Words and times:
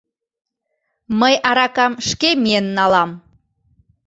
Мый 1.19 1.35
аракам 1.49 1.93
шке 2.07 2.29
миен 2.41 2.65
налам. 2.77 3.09